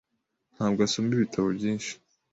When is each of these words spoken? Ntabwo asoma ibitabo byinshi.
Ntabwo 0.55 0.79
asoma 0.87 1.11
ibitabo 1.13 1.47
byinshi. 1.57 1.91